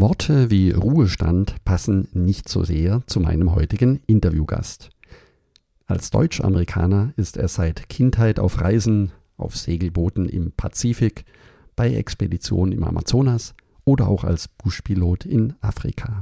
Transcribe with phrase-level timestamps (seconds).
[0.00, 4.90] Worte wie Ruhestand passen nicht so sehr zu meinem heutigen Interviewgast.
[5.86, 11.24] Als Deutsch-Amerikaner ist er seit Kindheit auf Reisen, auf Segelbooten im Pazifik,
[11.74, 16.20] bei Expeditionen im Amazonas oder auch als Buschpilot in Afrika.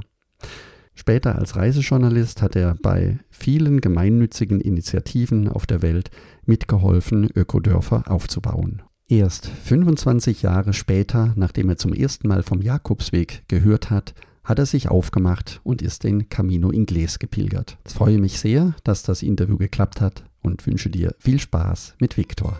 [0.95, 6.09] Später als Reisejournalist hat er bei vielen gemeinnützigen Initiativen auf der Welt
[6.47, 8.81] mitgeholfen, Ökodörfer aufzubauen.
[9.09, 14.13] Erst 25 Jahre später, nachdem er zum ersten Mal vom Jakobsweg gehört hat,
[14.43, 17.77] hat er sich aufgemacht und ist den Camino Inglés gepilgert.
[17.87, 22.17] Ich freue mich sehr, dass das Interview geklappt hat und wünsche dir viel Spaß mit
[22.17, 22.59] Viktor.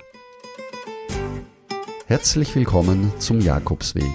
[2.06, 4.06] Herzlich willkommen zum Jakobsweg.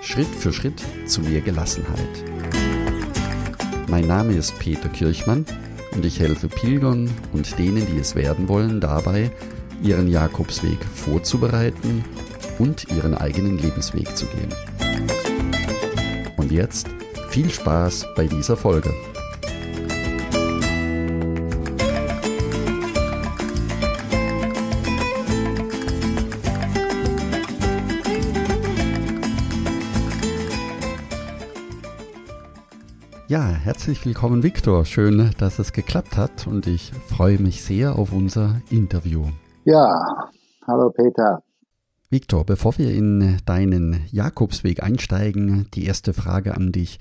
[0.00, 2.24] Schritt für Schritt zu mehr Gelassenheit.
[3.90, 5.44] Mein Name ist Peter Kirchmann
[5.94, 9.30] und ich helfe Pilgern und denen, die es werden wollen, dabei,
[9.82, 12.04] ihren Jakobsweg vorzubereiten
[12.58, 14.48] und ihren eigenen Lebensweg zu gehen.
[16.36, 16.88] Und jetzt
[17.30, 18.92] viel Spaß bei dieser Folge.
[33.28, 34.84] Ja, herzlich willkommen, Viktor.
[34.84, 39.24] Schön, dass es geklappt hat und ich freue mich sehr auf unser Interview.
[39.64, 40.28] Ja,
[40.66, 41.44] hallo Peter.
[42.10, 46.98] Viktor, bevor wir in deinen Jakobsweg einsteigen, die erste Frage an dich.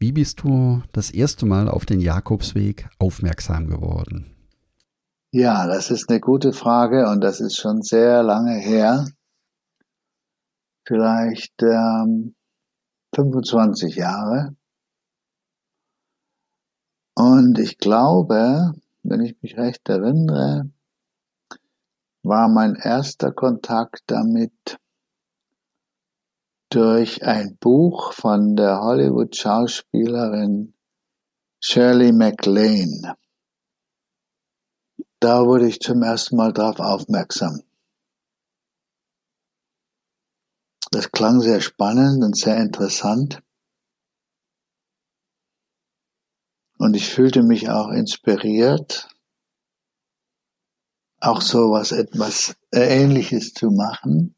[0.00, 4.34] Wie bist du das erste Mal auf den Jakobsweg aufmerksam geworden?
[5.30, 9.06] Ja, das ist eine gute Frage und das ist schon sehr lange her.
[10.84, 12.34] Vielleicht ähm,
[13.14, 14.56] 25 Jahre.
[17.14, 18.72] Und ich glaube,
[19.04, 20.70] wenn ich mich recht erinnere,
[22.22, 24.78] war mein erster Kontakt damit
[26.70, 30.74] durch ein Buch von der Hollywood-Schauspielerin
[31.60, 33.16] Shirley MacLaine.
[35.18, 37.62] Da wurde ich zum ersten Mal darauf aufmerksam.
[40.92, 43.42] Das klang sehr spannend und sehr interessant.
[46.78, 49.08] Und ich fühlte mich auch inspiriert
[51.20, 54.34] auch so was etwas Ähnliches zu machen.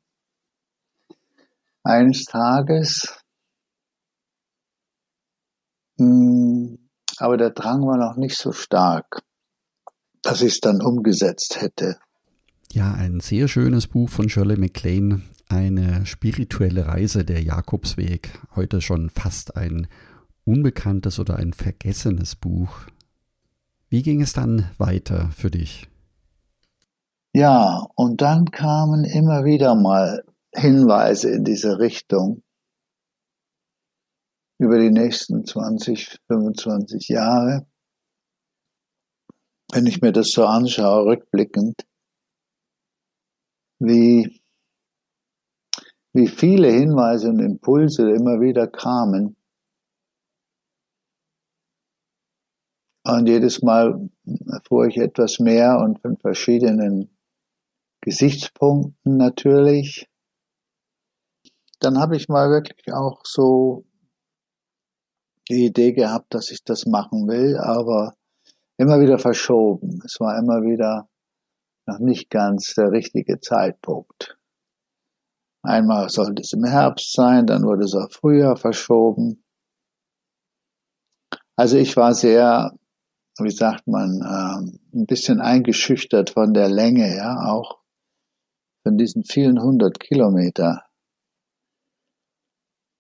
[1.85, 3.09] Eines Tages,
[5.99, 6.79] hm,
[7.19, 9.23] aber der Drang war noch nicht so stark,
[10.23, 11.99] dass ich es dann umgesetzt hätte.
[12.73, 19.11] Ja, ein sehr schönes Buch von Shirley MacLaine, eine spirituelle Reise der Jakobsweg, heute schon
[19.11, 19.89] fast ein
[20.45, 22.81] unbekanntes oder ein vergessenes Buch.
[23.89, 25.92] Wie ging es dann weiter für dich?
[27.35, 30.23] Ja, und dann kamen immer wieder mal
[30.55, 32.43] Hinweise in diese Richtung
[34.59, 37.67] über die nächsten 20, 25 Jahre.
[39.73, 41.87] Wenn ich mir das so anschaue, rückblickend,
[43.79, 44.43] wie,
[46.13, 49.37] wie viele Hinweise und Impulse immer wieder kamen.
[53.05, 54.11] Und jedes Mal
[54.49, 57.12] erfuhr ich etwas mehr und von verschiedenen
[58.03, 60.09] Gesichtspunkten natürlich.
[61.81, 63.85] Dann habe ich mal wirklich auch so
[65.49, 68.15] die Idee gehabt, dass ich das machen will, aber
[68.77, 70.01] immer wieder verschoben.
[70.05, 71.09] Es war immer wieder
[71.87, 74.37] noch nicht ganz der richtige Zeitpunkt.
[75.65, 79.45] Einmal sollte es im Herbst sein, dann wurde es auch früher verschoben.
[81.57, 82.73] Also ich war sehr,
[83.39, 87.82] wie sagt man, äh, ein bisschen eingeschüchtert von der Länge, ja, auch
[88.83, 90.83] von diesen vielen hundert Kilometer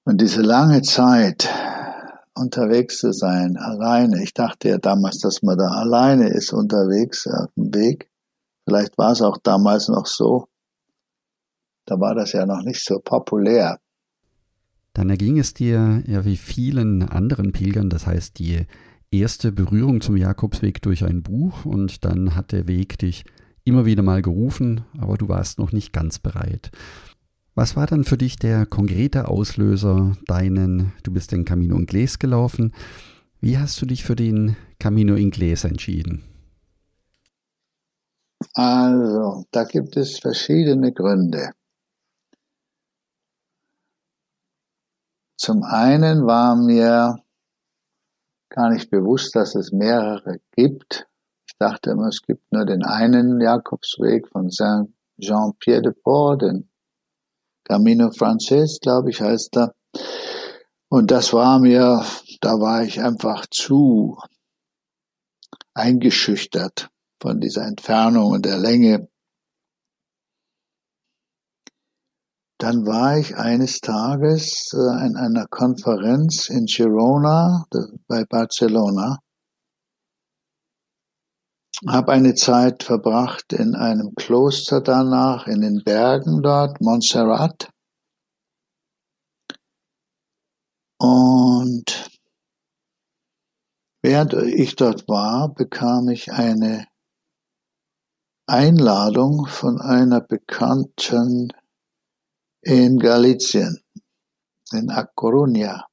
[0.04, 1.48] und diese lange Zeit
[2.34, 4.22] unterwegs zu sein, alleine.
[4.22, 8.10] Ich dachte ja damals, dass man da alleine ist unterwegs auf dem Weg.
[8.66, 10.46] Vielleicht war es auch damals noch so.
[11.84, 13.78] Da war das ja noch nicht so populär.
[14.94, 18.66] Dann erging es dir ja wie vielen anderen Pilgern, das heißt die
[19.10, 23.24] erste Berührung zum Jakobsweg durch ein Buch und dann hat der Weg dich
[23.64, 26.70] immer wieder mal gerufen, aber du warst noch nicht ganz bereit.
[27.54, 32.72] Was war dann für dich der konkrete Auslöser, deinen, du bist den Camino Inglés gelaufen.
[33.40, 36.24] Wie hast du dich für den Camino Inglés entschieden?
[38.54, 41.52] Also, da gibt es verschiedene Gründe.
[45.36, 47.16] Zum einen war mir
[48.48, 51.06] gar nicht bewusst, dass es mehrere gibt
[51.62, 56.68] dachte immer, es gibt nur den einen Jakobsweg von Saint-Jean-Pied-de-Port, den
[57.64, 59.74] Camino Frances, glaube ich, heißt er.
[60.88, 62.04] Und das war mir,
[62.40, 64.18] da war ich einfach zu
[65.72, 69.08] eingeschüchtert von dieser Entfernung und der Länge.
[72.58, 77.66] Dann war ich eines Tages äh, in einer Konferenz in Girona
[78.06, 79.21] bei Barcelona,
[81.86, 87.70] habe eine Zeit verbracht in einem Kloster danach, in den Bergen dort, Montserrat.
[90.98, 92.08] Und
[94.02, 96.86] während ich dort war, bekam ich eine
[98.46, 101.52] Einladung von einer Bekannten
[102.60, 103.82] in Galicien,
[104.72, 105.91] in A Coruña.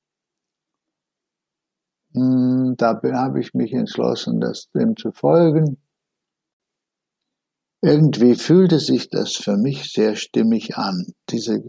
[2.14, 5.78] Hm, da habe ich mich entschlossen, das dem zu folgen.
[7.82, 11.14] Irgendwie fühlte sich das für mich sehr stimmig an.
[11.30, 11.62] Diese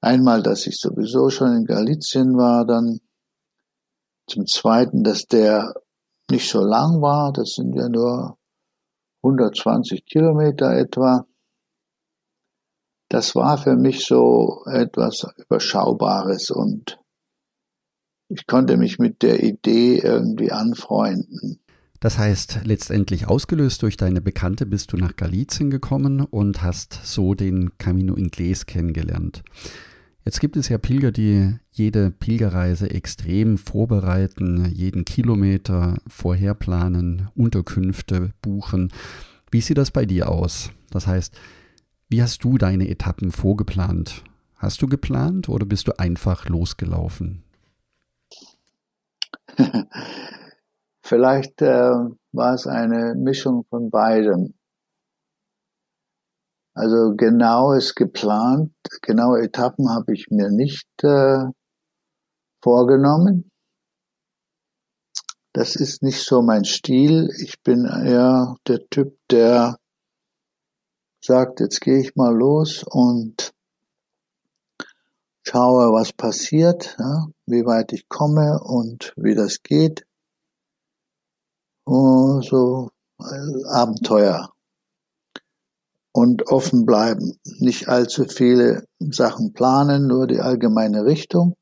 [0.00, 3.00] einmal, dass ich sowieso schon in Galicien war, dann
[4.28, 5.74] zum Zweiten, dass der
[6.30, 7.32] nicht so lang war.
[7.32, 8.38] Das sind ja nur
[9.22, 11.26] 120 Kilometer etwa.
[13.08, 16.98] Das war für mich so etwas Überschaubares und
[18.28, 21.60] ich konnte mich mit der Idee irgendwie anfreunden.
[22.00, 27.34] Das heißt, letztendlich ausgelöst durch deine Bekannte bist du nach Galizien gekommen und hast so
[27.34, 29.42] den Camino Inglés kennengelernt.
[30.24, 38.90] Jetzt gibt es ja Pilger, die jede Pilgerreise extrem vorbereiten, jeden Kilometer vorherplanen, Unterkünfte buchen.
[39.50, 40.70] Wie sieht das bei dir aus?
[40.90, 41.34] Das heißt,
[42.08, 44.24] wie hast du deine Etappen vorgeplant?
[44.56, 47.43] Hast du geplant oder bist du einfach losgelaufen?
[51.02, 51.92] Vielleicht äh,
[52.32, 54.54] war es eine Mischung von beidem.
[56.74, 58.72] Also genaues geplant,
[59.02, 61.44] genaue Etappen habe ich mir nicht äh,
[62.62, 63.50] vorgenommen.
[65.52, 67.28] Das ist nicht so mein Stil.
[67.40, 69.78] Ich bin eher der Typ, der
[71.24, 73.54] sagt, jetzt gehe ich mal los und
[75.46, 80.06] schaue, was passiert, ja, wie weit ich komme und wie das geht.
[81.84, 84.54] Und so äh, Abenteuer
[86.12, 87.38] und offen bleiben.
[87.58, 91.56] Nicht allzu viele Sachen planen, nur die allgemeine Richtung.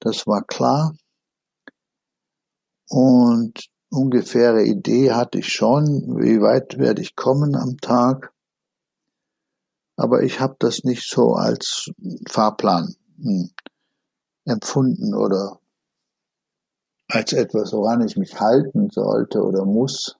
[0.00, 0.94] Das war klar.
[2.88, 8.32] Und ungefähre Idee hatte ich schon, wie weit werde ich kommen am Tag.
[9.96, 11.90] Aber ich habe das nicht so als
[12.28, 13.50] Fahrplan hm,
[14.48, 15.60] empfunden oder
[17.08, 20.18] als etwas, woran ich mich halten sollte oder muss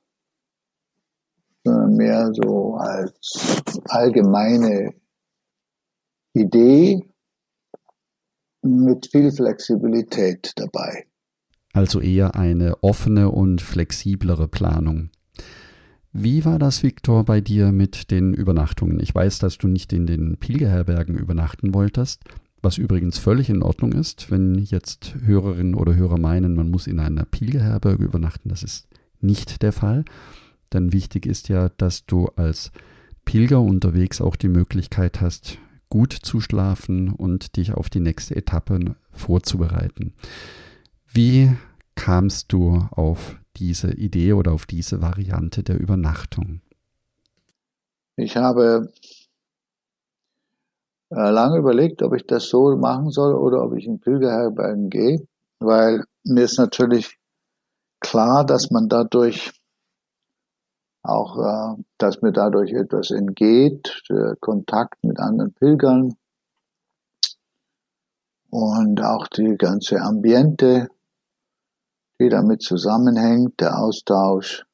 [1.69, 4.95] sondern mehr so als allgemeine
[6.35, 7.03] Idee
[8.63, 11.07] mit viel Flexibilität dabei.
[11.73, 15.11] Also eher eine offene und flexiblere Planung.
[16.13, 18.99] Wie war das, Viktor, bei dir mit den Übernachtungen?
[19.01, 22.25] Ich weiß, dass du nicht in den Pilgerherbergen übernachten wolltest,
[22.63, 26.99] was übrigens völlig in Ordnung ist, wenn jetzt Hörerinnen oder Hörer meinen, man muss in
[26.99, 28.49] einer Pilgerherberge übernachten.
[28.49, 28.89] Das ist
[29.21, 30.05] nicht der Fall.
[30.73, 32.73] Denn wichtig ist ja, dass du als
[33.25, 35.59] Pilger unterwegs auch die Möglichkeit hast,
[35.89, 40.15] gut zu schlafen und dich auf die nächste Etappe vorzubereiten.
[41.07, 41.53] Wie
[41.95, 46.61] kamst du auf diese Idee oder auf diese Variante der Übernachtung?
[48.17, 48.93] Ich habe
[51.11, 55.27] lange überlegt, ob ich das so machen soll oder ob ich in Pilgerherbergen gehe,
[55.59, 57.19] weil mir ist natürlich
[58.01, 59.53] klar, dass man dadurch
[61.03, 66.15] auch, äh, dass mir dadurch etwas entgeht, der Kontakt mit anderen Pilgern
[68.51, 70.89] und auch die ganze Ambiente,
[72.21, 74.67] die damit zusammenhängt, der Austausch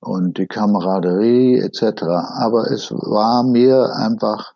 [0.00, 2.02] und die Kameraderie etc.
[2.02, 4.54] Aber es war mir einfach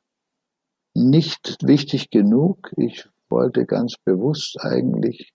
[0.95, 2.73] nicht wichtig genug.
[2.77, 5.33] Ich wollte ganz bewusst eigentlich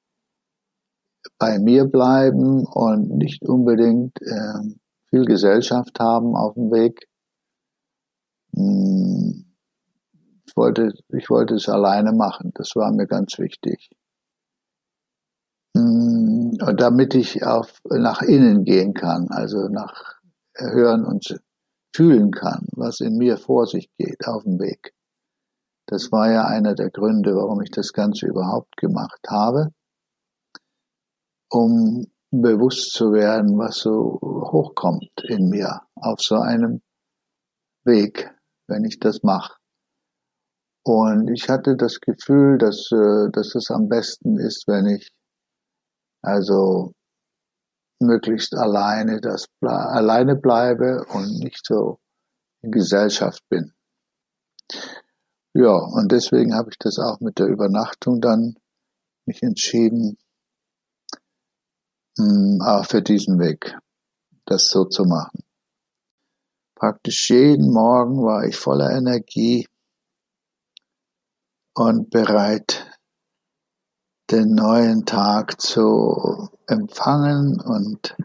[1.37, 4.75] bei mir bleiben und nicht unbedingt äh,
[5.09, 7.07] viel Gesellschaft haben auf dem Weg.
[8.55, 9.45] Hm,
[10.45, 12.51] ich wollte, ich wollte es alleine machen.
[12.55, 13.89] Das war mir ganz wichtig.
[15.75, 20.19] Hm, und damit ich auf, nach innen gehen kann, also nach
[20.55, 21.39] hören und
[21.95, 24.93] fühlen kann, was in mir vor sich geht auf dem Weg.
[25.89, 29.69] Das war ja einer der Gründe, warum ich das Ganze überhaupt gemacht habe
[31.49, 36.81] um bewusst zu werden, was so hochkommt in mir auf so einem
[37.85, 38.31] Weg,
[38.67, 39.57] wenn ich das mache.
[40.85, 45.11] Und ich hatte das Gefühl, dass, äh, dass es am besten ist, wenn ich
[46.21, 46.93] also
[48.01, 51.99] möglichst alleine das alleine bleibe und nicht so
[52.61, 53.73] in Gesellschaft bin.
[55.61, 58.57] Ja, und deswegen habe ich das auch mit der Übernachtung dann
[59.25, 60.17] mich entschieden,
[62.17, 63.77] hm, auch für diesen Weg,
[64.45, 65.43] das so zu machen.
[66.75, 69.67] Praktisch jeden Morgen war ich voller Energie
[71.73, 72.89] und bereit,
[74.31, 78.15] den neuen Tag zu empfangen und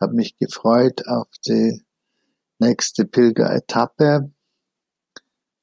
[0.00, 1.84] habe mich gefreut auf die
[2.58, 4.32] nächste Pilgeretappe,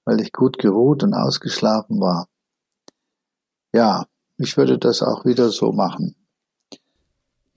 [0.06, 2.28] weil ich gut geruht und ausgeschlafen war.
[3.74, 4.06] Ja,
[4.38, 6.16] ich würde das auch wieder so machen.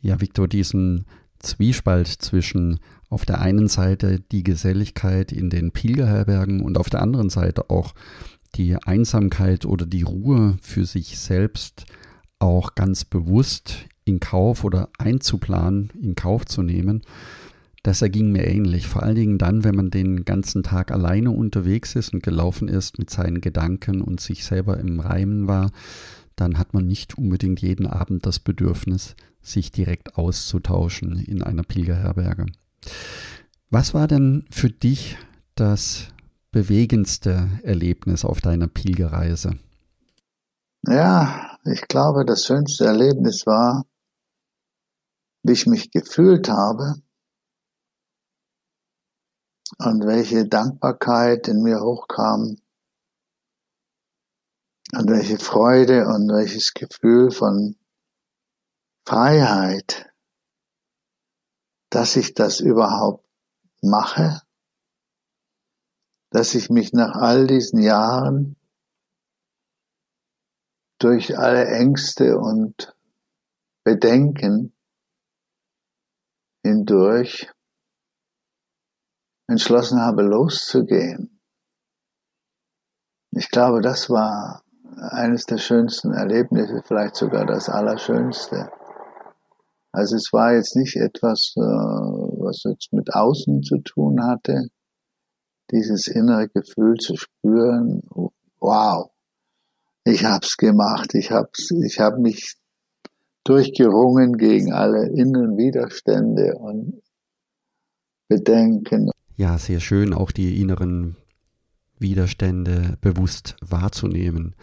[0.01, 1.07] Ja, Viktor, diesen
[1.39, 7.31] Zwiespalt zwischen auf der einen Seite die Geselligkeit in den Pilgerherbergen und auf der anderen
[7.31, 7.95] Seite auch
[8.55, 11.87] die Einsamkeit oder die Ruhe für sich selbst
[12.39, 17.03] auch ganz bewusst in Kauf oder einzuplanen, in Kauf zu nehmen,
[17.85, 18.89] das erging mir ähnlich.
[18.89, 22.99] Vor allen Dingen dann, wenn man den ganzen Tag alleine unterwegs ist und gelaufen ist
[22.99, 25.71] mit seinen Gedanken und sich selber im Reimen war,
[26.35, 32.47] dann hat man nicht unbedingt jeden Abend das Bedürfnis, sich direkt auszutauschen in einer Pilgerherberge.
[33.69, 35.19] Was war denn für dich
[35.55, 36.09] das
[36.53, 39.59] bewegendste Erlebnis auf deiner Pilgerreise?
[40.87, 43.85] Ja, ich glaube, das schönste Erlebnis war,
[45.43, 46.95] wie ich mich gefühlt habe
[49.87, 52.57] und welche Dankbarkeit in mir hochkam
[54.93, 57.77] und welche Freude und welches Gefühl von
[59.07, 60.11] Freiheit,
[61.91, 63.27] dass ich das überhaupt
[63.83, 64.41] mache,
[66.31, 68.57] dass ich mich nach all diesen Jahren
[70.99, 72.97] durch alle Ängste und
[73.85, 74.75] Bedenken
[76.65, 77.53] hindurch
[79.47, 81.41] entschlossen habe, loszugehen.
[83.33, 84.63] Ich glaube, das war
[84.97, 88.71] eines der schönsten Erlebnisse, vielleicht sogar das Allerschönste.
[89.93, 94.69] Also es war jetzt nicht etwas, äh, was jetzt mit außen zu tun hatte,
[95.71, 98.03] dieses innere Gefühl zu spüren,
[98.61, 99.11] wow,
[100.05, 102.57] ich hab's gemacht, ich hab's, ich habe mich
[103.45, 107.03] durchgerungen gegen alle inneren Widerstände und
[108.29, 109.11] Bedenken.
[109.37, 111.17] Ja, sehr schön, auch die inneren
[111.99, 114.55] Widerstände bewusst wahrzunehmen.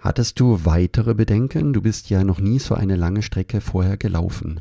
[0.00, 1.72] Hattest du weitere Bedenken?
[1.72, 4.60] Du bist ja noch nie so eine lange Strecke vorher gelaufen.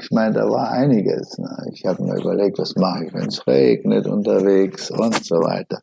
[0.00, 1.38] Ich meine, da war einiges.
[1.38, 1.70] Ne?
[1.72, 5.82] Ich habe mir überlegt, was mache ich, wenn es regnet unterwegs und so weiter.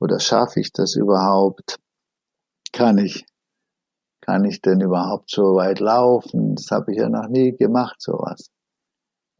[0.00, 1.78] Oder schaffe ich das überhaupt?
[2.72, 3.26] Kann ich
[4.28, 6.54] kann ich denn überhaupt so weit laufen?
[6.54, 8.50] Das habe ich ja noch nie gemacht, sowas.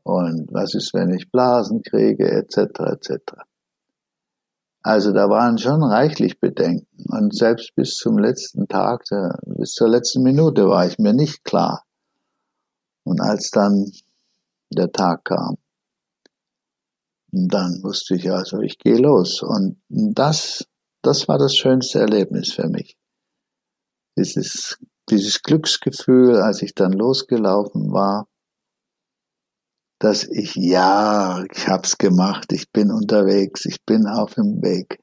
[0.08, 3.32] Und was ist, wenn ich Blasen kriege, etc., etc.
[4.82, 7.04] Also da waren schon reichlich Bedenken.
[7.08, 9.04] Und selbst bis zum letzten Tag,
[9.44, 11.84] bis zur letzten Minute war ich mir nicht klar.
[13.04, 13.90] Und als dann
[14.70, 15.56] der Tag kam,
[17.30, 19.42] dann wusste ich also, ich gehe los.
[19.42, 20.66] Und das,
[21.02, 22.96] das war das schönste Erlebnis für mich
[24.18, 24.78] dieses,
[25.10, 28.26] dieses Glücksgefühl, als ich dann losgelaufen war,
[29.98, 35.00] dass ich, ja, ich hab's gemacht, ich bin unterwegs, ich bin auf dem Weg,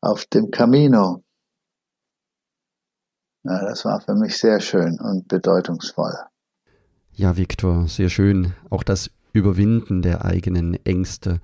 [0.00, 1.22] auf dem Camino.
[3.44, 6.14] Ja, das war für mich sehr schön und bedeutungsvoll.
[7.14, 8.54] Ja, Viktor, sehr schön.
[8.70, 11.40] Auch das Überwinden der eigenen Ängste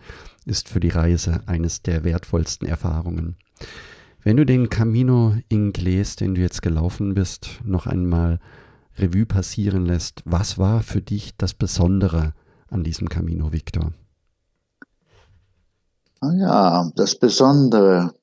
[0.47, 3.37] ist für die Reise eines der wertvollsten Erfahrungen.
[4.23, 8.39] Wenn du den Camino Inglés, den du jetzt gelaufen bist, noch einmal
[8.99, 12.35] Revue passieren lässt, was war für dich das Besondere
[12.69, 13.93] an diesem Camino, Victor?
[16.21, 18.15] Ah ja, das Besondere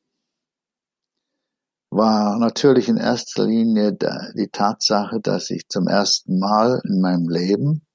[1.89, 7.85] war natürlich in erster Linie die Tatsache, dass ich zum ersten Mal in meinem Leben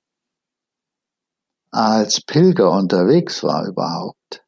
[1.71, 4.45] als Pilger unterwegs war überhaupt.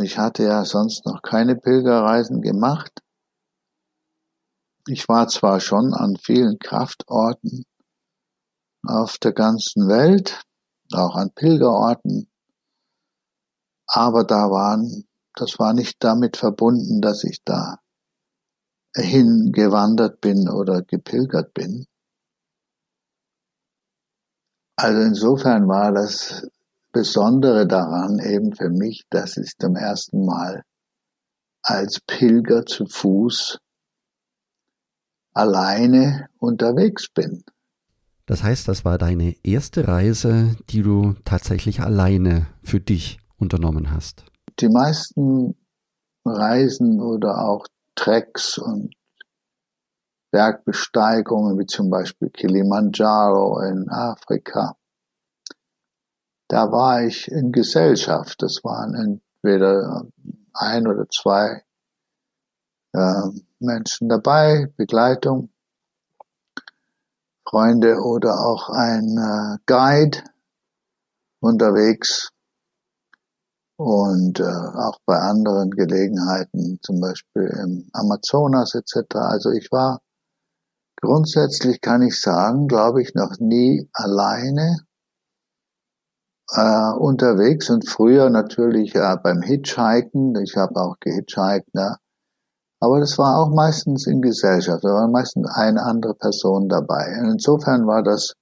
[0.00, 3.01] Ich hatte ja sonst noch keine Pilgerreisen gemacht.
[4.88, 7.64] Ich war zwar schon an vielen Kraftorten
[8.84, 10.42] auf der ganzen Welt,
[10.92, 12.28] auch an Pilgerorten,
[13.86, 17.78] aber da waren, das war nicht damit verbunden, dass ich da
[18.94, 21.86] hingewandert bin oder gepilgert bin.
[24.76, 26.48] Also insofern war das
[26.90, 30.64] Besondere daran eben für mich, dass ich zum ersten Mal
[31.62, 33.58] als Pilger zu Fuß
[35.34, 37.42] alleine unterwegs bin.
[38.26, 44.24] Das heißt, das war deine erste Reise, die du tatsächlich alleine für dich unternommen hast.
[44.60, 45.56] Die meisten
[46.24, 48.94] Reisen oder auch Treks und
[50.30, 54.76] Bergbesteigungen, wie zum Beispiel Kilimanjaro in Afrika,
[56.48, 58.42] da war ich in Gesellschaft.
[58.42, 60.06] Das waren entweder
[60.54, 61.62] ein oder zwei
[63.58, 65.48] Menschen dabei, Begleitung.
[67.52, 70.24] Freunde oder auch ein äh, Guide
[71.40, 72.30] unterwegs
[73.76, 79.16] und äh, auch bei anderen Gelegenheiten, zum Beispiel im Amazonas etc.
[79.16, 80.00] Also ich war
[81.00, 84.86] grundsätzlich, kann ich sagen, glaube ich, noch nie alleine
[86.52, 90.36] äh, unterwegs und früher natürlich ja beim Hitchhiken.
[90.36, 91.98] Ich habe auch gehitchhiked, ne?
[92.82, 94.82] Aber das war auch meistens in Gesellschaft.
[94.82, 97.16] Da war meistens eine andere Person dabei.
[97.20, 98.34] Und insofern war das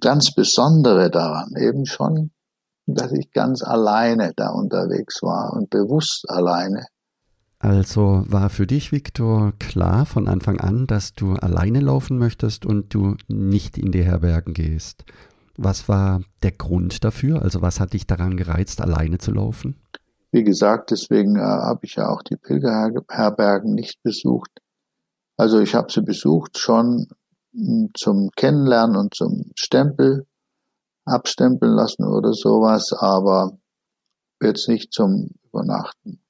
[0.00, 2.30] ganz Besondere daran eben schon,
[2.86, 6.86] dass ich ganz alleine da unterwegs war und bewusst alleine.
[7.58, 12.94] Also war für dich, Viktor, klar von Anfang an, dass du alleine laufen möchtest und
[12.94, 15.04] du nicht in die Herbergen gehst.
[15.58, 17.42] Was war der Grund dafür?
[17.42, 19.76] Also was hat dich daran gereizt, alleine zu laufen?
[20.32, 24.50] Wie gesagt, deswegen äh, habe ich ja auch die Pilgerherbergen nicht besucht.
[25.36, 27.08] Also ich habe sie besucht schon
[27.52, 30.26] hm, zum Kennenlernen und zum Stempel
[31.04, 33.58] abstempeln lassen oder sowas, aber
[34.40, 36.20] jetzt nicht zum Übernachten,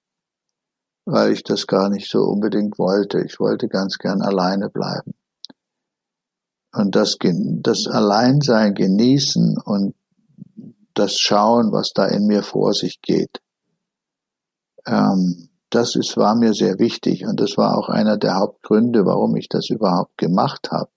[1.05, 3.21] weil ich das gar nicht so unbedingt wollte.
[3.21, 5.13] Ich wollte ganz gern alleine bleiben.
[6.73, 9.95] Und das, das Alleinsein genießen und
[10.95, 13.41] das Schauen, was da in mir vor sich geht.
[14.87, 19.37] Ähm, das ist, war mir sehr wichtig und das war auch einer der Hauptgründe, warum
[19.37, 20.91] ich das überhaupt gemacht habe.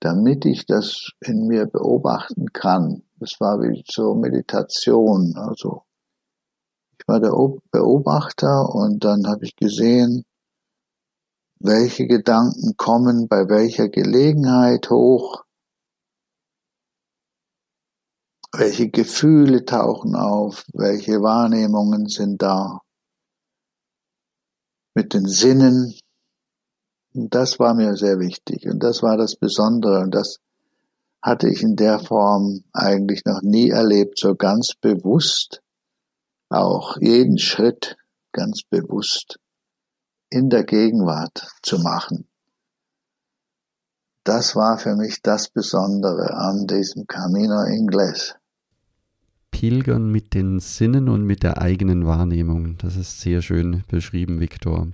[0.00, 3.04] Damit ich das in mir beobachten kann.
[3.20, 5.34] Das war wie so Meditation.
[5.36, 5.84] Also
[6.98, 7.32] ich war der
[7.70, 10.24] Beobachter und dann habe ich gesehen,
[11.60, 15.41] welche Gedanken kommen bei welcher Gelegenheit hoch,
[18.52, 22.80] welche Gefühle tauchen auf, welche Wahrnehmungen sind da.
[24.94, 25.98] Mit den Sinnen.
[27.14, 28.66] Und das war mir sehr wichtig.
[28.66, 30.00] Und das war das Besondere.
[30.00, 30.38] Und das
[31.22, 35.62] hatte ich in der Form eigentlich noch nie erlebt, so ganz bewusst.
[36.50, 37.96] Auch jeden Schritt
[38.32, 39.38] ganz bewusst
[40.28, 42.28] in der Gegenwart zu machen.
[44.24, 48.34] Das war für mich das Besondere an diesem Camino Inglés.
[49.62, 52.78] Pilgern mit den Sinnen und mit der eigenen Wahrnehmung.
[52.78, 54.88] Das ist sehr schön beschrieben, Viktor.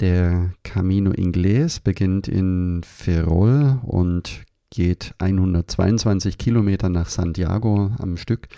[0.00, 8.48] Der Camino Inglés beginnt in Ferrol und geht 122 Kilometer nach Santiago am Stück.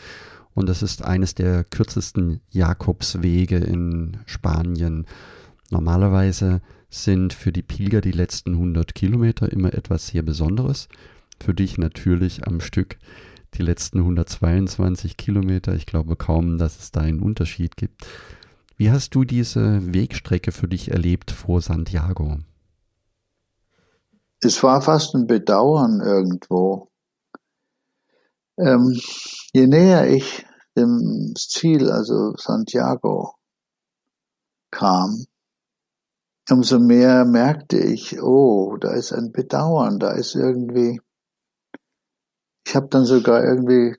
[0.55, 5.05] Und das ist eines der kürzesten Jakobswege in Spanien.
[5.71, 10.89] Normalerweise sind für die Pilger die letzten 100 Kilometer immer etwas sehr Besonderes.
[11.43, 12.99] Für dich natürlich am Stück
[13.55, 15.75] die letzten 122 Kilometer.
[15.75, 18.07] Ich glaube kaum, dass es da einen Unterschied gibt.
[18.77, 22.39] Wie hast du diese Wegstrecke für dich erlebt vor Santiago?
[24.41, 26.89] Es war fast ein Bedauern irgendwo.
[28.59, 28.99] Ähm,
[29.53, 33.35] je näher ich dem Ziel, also Santiago,
[34.71, 35.27] kam,
[36.49, 41.01] umso mehr merkte ich, oh, da ist ein Bedauern, da ist irgendwie
[42.67, 43.97] ich habe dann sogar irgendwie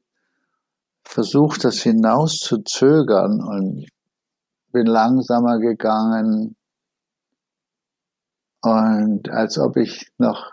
[1.03, 3.87] versucht, das hinaus zu zögern und
[4.71, 6.55] bin langsamer gegangen
[8.61, 10.51] und als ob ich noch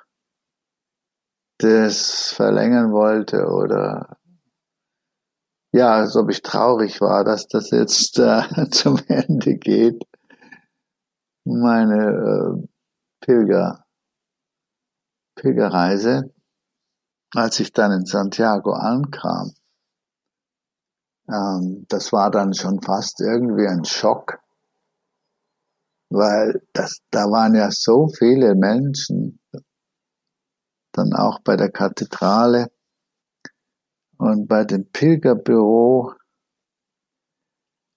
[1.58, 4.16] das verlängern wollte oder
[5.72, 10.02] ja, als ob ich traurig war, dass das jetzt äh, zum Ende geht.
[11.44, 12.68] Meine äh,
[13.20, 13.84] Pilger,
[15.34, 16.32] Pilgerreise
[17.34, 19.52] als ich dann in Santiago ankam,
[21.28, 24.40] ähm, das war dann schon fast irgendwie ein Schock,
[26.10, 29.40] weil das, da waren ja so viele Menschen,
[30.92, 32.70] dann auch bei der Kathedrale
[34.16, 36.14] und bei dem Pilgerbüro.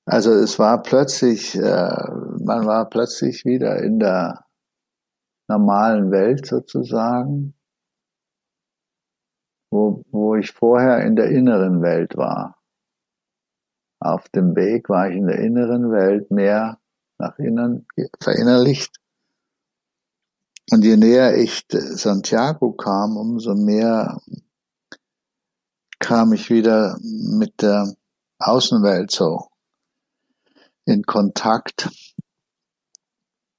[0.05, 4.45] Also es war plötzlich, äh, man war plötzlich wieder in der
[5.47, 7.55] normalen Welt sozusagen
[9.71, 12.57] wo, wo ich vorher in der inneren Welt war.
[13.99, 16.79] Auf dem Weg war ich in der inneren Welt mehr
[17.17, 17.87] nach innen
[18.19, 18.95] verinnerlicht.
[20.71, 24.19] Und je näher ich Santiago kam, umso mehr
[25.99, 27.93] kam ich wieder mit der
[28.39, 29.49] Außenwelt so
[30.85, 31.89] in Kontakt.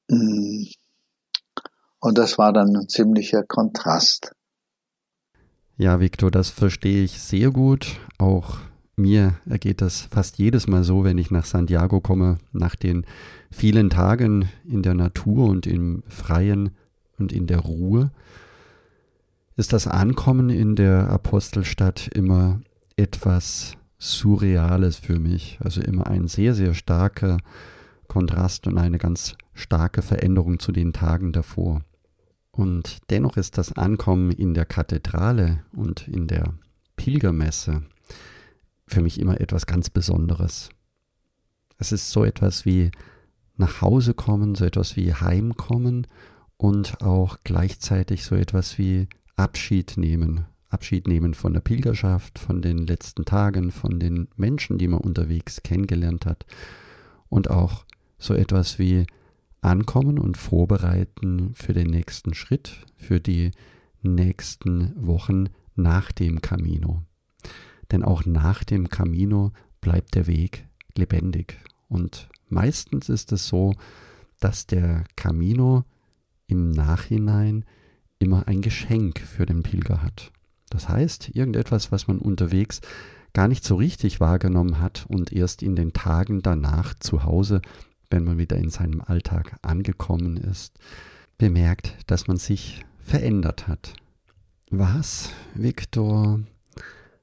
[0.09, 0.69] Und
[2.01, 4.35] das war dann ein ziemlicher Kontrast.
[5.83, 7.99] Ja, Victor, das verstehe ich sehr gut.
[8.17, 8.59] Auch
[8.95, 13.05] mir ergeht das fast jedes Mal so, wenn ich nach Santiago komme, nach den
[13.51, 16.71] vielen Tagen in der Natur und im Freien
[17.19, 18.13] und in der Ruhe,
[19.57, 22.61] ist das Ankommen in der Apostelstadt immer
[22.95, 25.59] etwas Surreales für mich.
[25.65, 27.39] Also immer ein sehr, sehr starker
[28.07, 31.83] Kontrast und eine ganz starke Veränderung zu den Tagen davor.
[32.53, 36.55] Und dennoch ist das Ankommen in der Kathedrale und in der
[36.97, 37.83] Pilgermesse
[38.87, 40.69] für mich immer etwas ganz Besonderes.
[41.79, 42.91] Es ist so etwas wie
[43.57, 46.07] nach Hause kommen, so etwas wie heimkommen
[46.59, 50.45] und auch gleichzeitig so etwas wie Abschied nehmen.
[50.69, 55.63] Abschied nehmen von der Pilgerschaft, von den letzten Tagen, von den Menschen, die man unterwegs
[55.63, 56.47] kennengelernt hat
[57.29, 57.85] und auch
[58.19, 59.07] so etwas wie
[59.63, 63.53] ankommen und vorbereiten für den nächsten Schritt, für die
[64.03, 67.03] nächsten Wochen nach dem Camino.
[67.91, 71.59] Denn auch nach dem Camino bleibt der Weg lebendig.
[71.89, 73.75] Und meistens ist es so,
[74.41, 75.85] dass der Camino
[76.47, 77.65] im Nachhinein
[78.19, 80.33] immer ein Geschenk für den Pilger hat.
[80.71, 82.81] Das heißt, irgendetwas, was man unterwegs
[83.33, 87.63] gar nicht so richtig wahrgenommen hat und erst in den Tagen danach zu Hause
[88.13, 90.75] wenn man wieder in seinem Alltag angekommen ist,
[91.39, 93.95] bemerkt, dass man sich verändert hat.
[94.71, 96.41] Was, Viktor,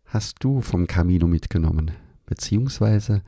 [0.06, 1.92] hast du vom Camino mitgenommen?
[2.26, 3.22] Beziehungsweise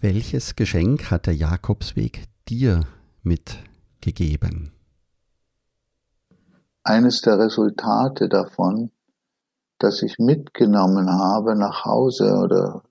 [0.00, 2.86] welches Geschenk hat der Jakobsweg dir
[3.22, 4.72] mitgegeben?
[6.82, 8.90] Eines der Resultate davon,
[9.78, 12.82] das ich mitgenommen habe nach Hause oder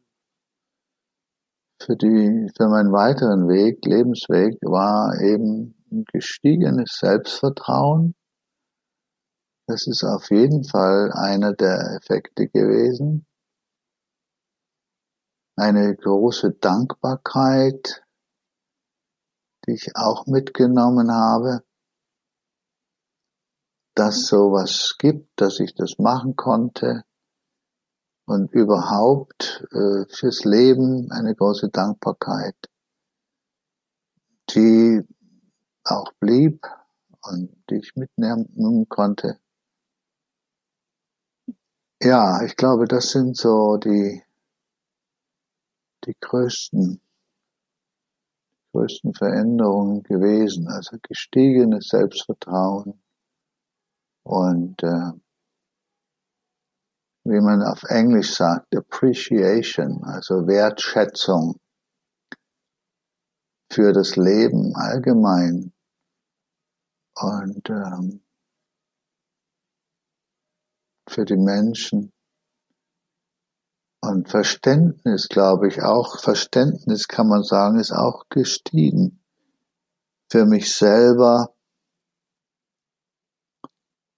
[1.81, 8.15] für die, für meinen weiteren Weg, Lebensweg, war eben ein gestiegenes Selbstvertrauen.
[9.67, 13.25] Das ist auf jeden Fall einer der Effekte gewesen.
[15.55, 18.03] Eine große Dankbarkeit,
[19.65, 21.63] die ich auch mitgenommen habe,
[23.95, 27.03] dass sowas gibt, dass ich das machen konnte,
[28.29, 32.55] und überhaupt äh, fürs Leben eine große Dankbarkeit,
[34.51, 35.01] die
[35.83, 36.63] auch blieb
[37.23, 39.39] und die ich mitnehmen konnte.
[42.03, 44.21] Ja, ich glaube, das sind so die,
[46.05, 47.01] die größten,
[48.73, 50.67] größten Veränderungen gewesen.
[50.67, 53.01] Also gestiegenes Selbstvertrauen
[54.23, 55.13] und äh,
[57.29, 61.59] wie man auf Englisch sagt, Appreciation, also Wertschätzung
[63.71, 65.73] für das Leben allgemein.
[67.15, 68.21] Und ähm,
[71.07, 72.11] für die Menschen.
[74.01, 79.21] Und Verständnis, glaube ich, auch Verständnis kann man sagen, ist auch gestiegen.
[80.31, 81.53] Für mich selber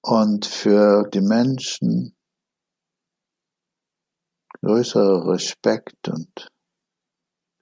[0.04, 2.15] und für die Menschen
[4.62, 6.50] größerer Respekt und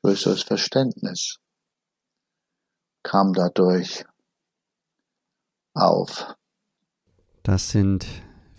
[0.03, 1.38] größeres Verständnis
[3.03, 4.05] kam dadurch
[5.73, 6.35] auf.
[7.43, 8.05] Das sind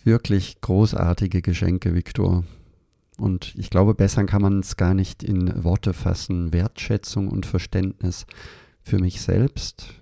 [0.04, 2.44] wirklich großartige Geschenke, Viktor.
[3.18, 6.54] Und ich glaube, besser kann man es gar nicht in Worte fassen.
[6.54, 8.24] Wertschätzung und Verständnis
[8.82, 9.94] für mich selbst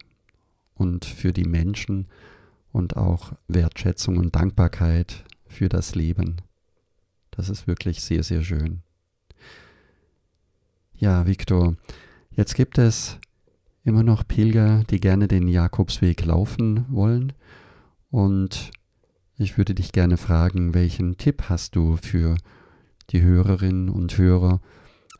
[0.74, 2.06] und für die Menschen
[2.70, 6.36] und auch Wertschätzung und Dankbarkeit für das Leben.
[7.38, 8.80] Das ist wirklich sehr, sehr schön.
[10.96, 11.76] Ja, Viktor,
[12.32, 13.16] jetzt gibt es
[13.84, 17.32] immer noch Pilger, die gerne den Jakobsweg laufen wollen.
[18.10, 18.72] Und
[19.36, 22.36] ich würde dich gerne fragen, welchen Tipp hast du für
[23.10, 24.60] die Hörerinnen und Hörer,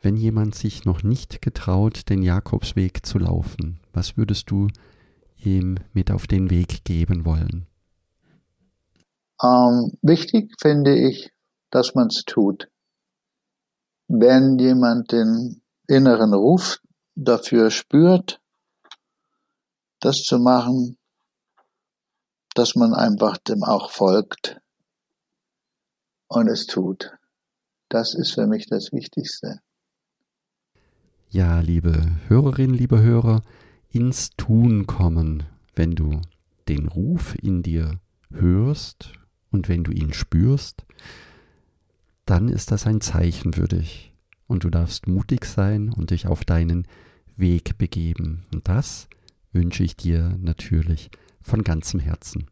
[0.01, 3.79] wenn jemand sich noch nicht getraut, den Jakobsweg zu laufen?
[3.93, 4.67] Was würdest du
[5.41, 7.65] ihm mit auf den Weg geben wollen?
[9.41, 11.31] Ähm, wichtig finde ich,
[11.71, 12.69] dass man es tut.
[14.07, 16.79] Wenn jemand den inneren Ruf
[17.15, 18.41] dafür spürt,
[19.99, 20.97] das zu machen,
[22.55, 24.59] dass man einfach dem auch folgt.
[26.31, 27.11] und es tut.
[27.89, 29.61] Das ist für mich das Wichtigste.
[31.29, 33.41] Ja, liebe Hörerinnen, liebe Hörer,
[33.89, 35.43] ins Tun kommen,
[35.75, 36.21] wenn du
[36.67, 37.99] den Ruf in dir
[38.31, 39.13] hörst
[39.51, 40.85] und wenn du ihn spürst,
[42.29, 44.13] dann ist das ein Zeichen für dich.
[44.45, 46.87] Und du darfst mutig sein und dich auf deinen
[47.35, 48.43] Weg begeben.
[48.53, 49.07] Und das
[49.51, 51.09] wünsche ich dir natürlich
[51.41, 52.45] von ganzem Herzen.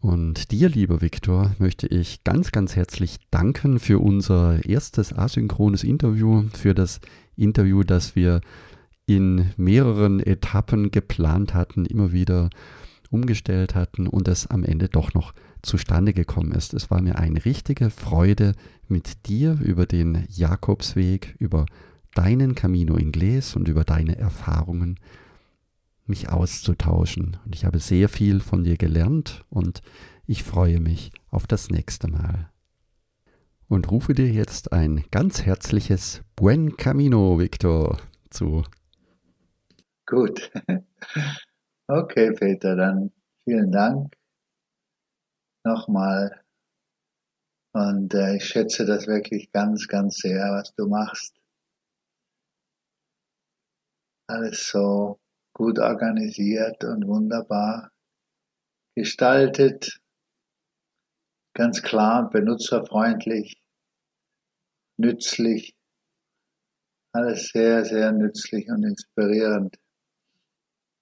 [0.00, 6.48] Und dir, lieber Viktor, möchte ich ganz, ganz herzlich danken für unser erstes asynchrones Interview,
[6.52, 7.00] für das
[7.36, 8.40] Interview, das wir
[9.06, 12.50] in mehreren Etappen geplant hatten, immer wieder
[13.10, 16.74] umgestellt hatten und es am Ende doch noch zustande gekommen ist.
[16.74, 18.54] Es war mir eine richtige Freude,
[18.88, 21.66] mit dir über den Jakobsweg, über
[22.14, 25.00] deinen Camino Inglés und über deine Erfahrungen
[26.04, 27.38] mich auszutauschen.
[27.44, 29.82] Und ich habe sehr viel von dir gelernt und
[30.26, 32.50] ich freue mich auf das nächste Mal.
[33.68, 37.98] Und rufe dir jetzt ein ganz herzliches Buen Camino, Victor,
[38.30, 38.62] zu.
[40.06, 40.50] Gut.
[41.88, 43.10] Okay, Peter, dann
[43.44, 44.14] vielen Dank
[45.64, 46.42] nochmal.
[47.74, 51.34] Und äh, ich schätze das wirklich ganz, ganz sehr, was du machst.
[54.28, 55.18] Alles so
[55.54, 57.90] gut organisiert und wunderbar
[58.94, 60.00] gestaltet,
[61.54, 63.62] ganz klar benutzerfreundlich,
[64.98, 65.74] nützlich,
[67.14, 69.76] alles sehr, sehr nützlich und inspirierend.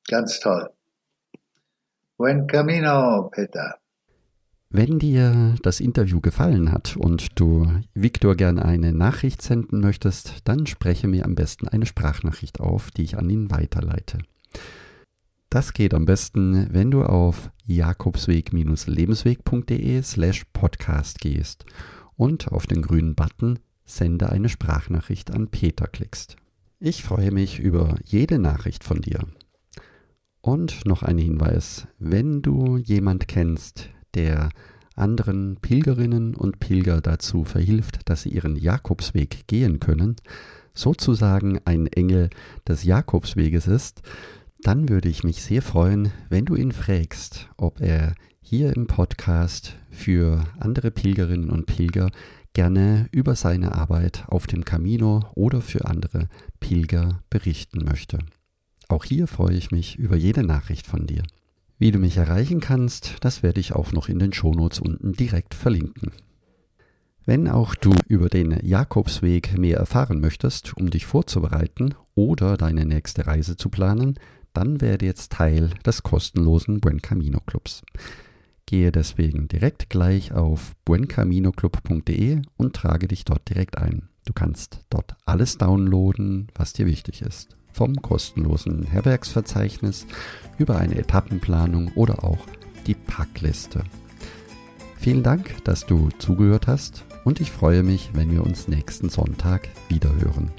[0.08, 0.74] Ganz toll.
[2.16, 3.79] Buen Camino, Peter.
[4.72, 10.64] Wenn dir das Interview gefallen hat und du Viktor gerne eine Nachricht senden möchtest, dann
[10.66, 14.18] spreche mir am besten eine Sprachnachricht auf, die ich an ihn weiterleite.
[15.48, 21.64] Das geht am besten, wenn du auf jakobsweg-lebensweg.de slash podcast gehst
[22.14, 23.58] und auf den grünen Button
[23.90, 26.36] Sende eine Sprachnachricht an Peter klickst.
[26.78, 29.26] Ich freue mich über jede Nachricht von dir.
[30.40, 34.50] Und noch ein Hinweis, wenn du jemand kennst, der
[34.96, 40.16] anderen Pilgerinnen und Pilger dazu verhilft, dass sie ihren Jakobsweg gehen können,
[40.74, 42.30] sozusagen ein Engel
[42.68, 44.02] des Jakobsweges ist,
[44.62, 49.76] dann würde ich mich sehr freuen, wenn du ihn fragst, ob er hier im Podcast
[49.90, 52.10] für andere Pilgerinnen und Pilger
[52.52, 58.18] gerne über seine Arbeit auf dem Camino oder für andere Pilger berichten möchte.
[58.88, 61.22] Auch hier freue ich mich über jede Nachricht von dir.
[61.80, 65.54] Wie du mich erreichen kannst, das werde ich auch noch in den Shownotes unten direkt
[65.54, 66.12] verlinken.
[67.24, 73.26] Wenn auch du über den Jakobsweg mehr erfahren möchtest, um dich vorzubereiten oder deine nächste
[73.26, 74.18] Reise zu planen,
[74.52, 77.80] dann werde jetzt Teil des kostenlosen Buen Camino Clubs.
[78.66, 84.10] Gehe deswegen direkt gleich auf buencaminoclub.de und trage dich dort direkt ein.
[84.26, 87.56] Du kannst dort alles downloaden, was dir wichtig ist.
[87.80, 90.06] Vom kostenlosen Herbergsverzeichnis
[90.58, 92.36] über eine Etappenplanung oder auch
[92.86, 93.84] die Packliste.
[94.98, 99.70] Vielen Dank, dass du zugehört hast und ich freue mich, wenn wir uns nächsten Sonntag
[99.88, 100.50] wiederhören.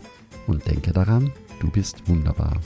[0.48, 2.60] Und denke daran, du bist wunderbar.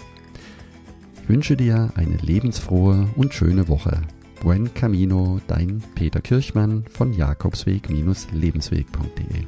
[1.22, 4.04] Ich wünsche dir eine lebensfrohe und schöne Woche.
[4.39, 9.48] Buen Camino, dein Peter Kirchmann von Jakobsweg-lebensweg.de